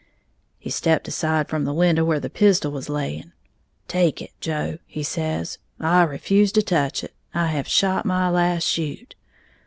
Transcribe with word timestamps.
He 0.57 0.71
stepped 0.71 1.07
aside 1.07 1.47
from 1.47 1.63
the 1.63 1.75
window, 1.75 2.03
where 2.03 2.19
the 2.19 2.27
pistol 2.27 2.71
was 2.71 2.89
laying. 2.89 3.33
'Take 3.87 4.19
it, 4.19 4.31
Joe,' 4.41 4.79
he 4.87 5.03
says, 5.03 5.59
'I 5.79 6.01
refuse 6.05 6.51
to 6.53 6.63
touch 6.63 7.03
it; 7.03 7.13
I 7.35 7.49
have 7.49 7.67
shot 7.67 8.03
my 8.03 8.27
last 8.27 8.63
shoot!' 8.63 9.13